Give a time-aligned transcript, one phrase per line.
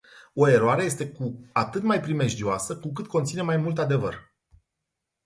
[0.35, 4.33] O eroare este cu atât mai primejdioasă, cu cât conține mai mult adevăr.